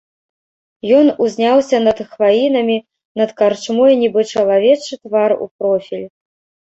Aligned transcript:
Ён 0.99 1.09
узняўся 1.25 1.77
над 1.87 1.97
хваінамі, 2.15 2.77
над 3.21 3.29
карчмой, 3.43 3.93
нібы 4.03 4.21
чалавечы 4.33 4.93
твар 5.07 5.29
у 5.45 5.51
профіль. 5.61 6.07